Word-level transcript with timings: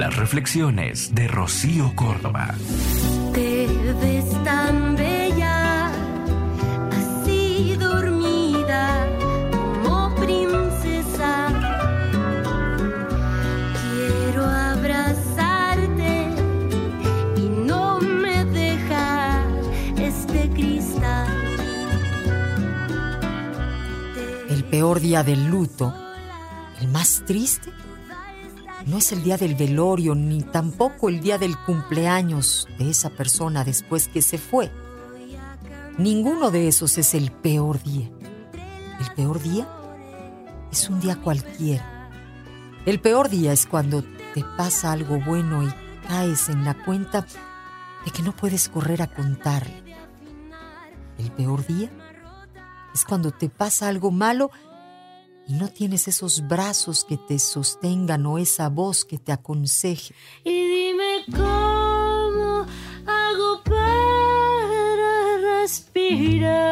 Las 0.00 0.16
reflexiones 0.16 1.14
de 1.14 1.28
Rocío 1.28 1.92
Córdoba. 1.94 2.54
Te 3.34 3.66
ves 4.00 4.44
tan 4.44 4.96
bella, 4.96 5.92
así 6.90 7.76
dormida 7.78 9.06
como 9.84 10.14
princesa. 10.14 11.48
Quiero 13.92 14.46
abrazarte 14.46 16.30
y 17.36 17.48
no 17.66 18.00
me 18.00 18.46
deja 18.46 19.44
este 19.98 20.48
cristal. 20.48 21.28
El 24.48 24.64
peor 24.64 24.98
día 25.00 25.22
del 25.22 25.46
luto, 25.46 25.94
el 26.80 26.88
más 26.88 27.22
triste, 27.26 27.70
no 28.86 28.98
es 28.98 29.12
el 29.12 29.22
día 29.22 29.36
del 29.36 29.54
velorio 29.54 30.14
ni 30.14 30.42
tampoco 30.42 31.08
el 31.08 31.20
día 31.20 31.38
del 31.38 31.56
cumpleaños 31.58 32.66
de 32.78 32.90
esa 32.90 33.10
persona 33.10 33.64
después 33.64 34.08
que 34.08 34.22
se 34.22 34.38
fue. 34.38 34.70
Ninguno 35.98 36.50
de 36.50 36.68
esos 36.68 36.96
es 36.98 37.14
el 37.14 37.30
peor 37.30 37.82
día. 37.82 38.10
El 39.00 39.14
peor 39.14 39.40
día 39.40 39.68
es 40.72 40.88
un 40.88 41.00
día 41.00 41.16
cualquiera. 41.16 42.10
El 42.86 43.00
peor 43.00 43.28
día 43.28 43.52
es 43.52 43.66
cuando 43.66 44.02
te 44.34 44.44
pasa 44.56 44.92
algo 44.92 45.20
bueno 45.20 45.62
y 45.62 45.70
caes 46.08 46.48
en 46.48 46.64
la 46.64 46.74
cuenta 46.84 47.26
de 48.04 48.10
que 48.10 48.22
no 48.22 48.34
puedes 48.34 48.68
correr 48.68 49.02
a 49.02 49.08
contarle. 49.08 49.82
El 51.18 51.30
peor 51.32 51.66
día 51.66 51.90
es 52.94 53.04
cuando 53.04 53.30
te 53.30 53.50
pasa 53.50 53.88
algo 53.88 54.10
malo 54.10 54.50
y 54.64 54.69
no 55.50 55.68
tienes 55.68 56.08
esos 56.08 56.46
brazos 56.46 57.04
que 57.04 57.16
te 57.16 57.38
sostengan 57.38 58.24
o 58.26 58.38
esa 58.38 58.68
voz 58.68 59.04
que 59.04 59.18
te 59.18 59.32
aconseje. 59.32 60.14
Y 60.44 60.50
dime 60.50 61.24
cómo 61.32 62.66
hago 63.06 63.62
para 63.64 65.38
respirar 65.60 66.70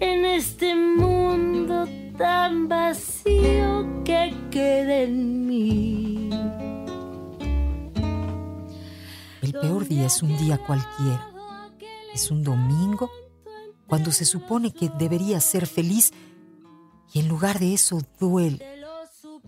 en 0.00 0.24
este 0.24 0.74
mundo 0.74 1.86
tan 2.16 2.68
vacío 2.68 4.02
que 4.04 4.34
queda 4.50 5.02
en 5.02 5.46
mí. 5.46 6.30
El 9.42 9.52
peor 9.52 9.86
día 9.86 10.06
es 10.06 10.22
un 10.22 10.36
día 10.38 10.58
cualquiera. 10.58 11.30
Es 12.14 12.30
un 12.30 12.42
domingo 12.42 13.10
cuando 13.88 14.12
se 14.12 14.24
supone 14.24 14.70
que 14.70 14.90
deberías 14.90 15.42
ser 15.42 15.66
feliz 15.66 16.12
y 17.12 17.20
en 17.20 17.28
lugar 17.28 17.58
de 17.58 17.74
eso 17.74 18.00
duele 18.20 18.64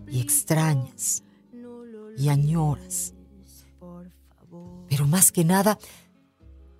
y 0.07 0.19
extrañas 0.19 1.23
y 2.17 2.27
añoras. 2.29 3.13
Pero 4.89 5.07
más 5.07 5.31
que 5.31 5.45
nada, 5.45 5.77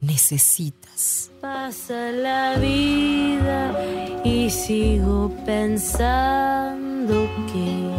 necesitas. 0.02 1.32
Pasa 1.40 2.12
la 2.12 2.58
vida 2.58 3.74
y 4.24 4.50
sigo 4.50 5.32
pensando 5.46 7.30
que 7.54 7.92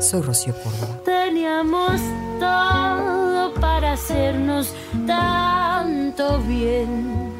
Soy 0.00 0.22
Rocío 0.22 0.54
Córdoba. 0.54 1.02
teníamos 1.04 2.00
todo 2.40 3.52
para 3.60 3.92
hacernos 3.92 4.72
tanto 5.06 6.40
bien. 6.40 7.39